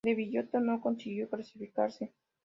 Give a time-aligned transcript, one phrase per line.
[0.03, 2.09] De Villota no consiguió clasificarse.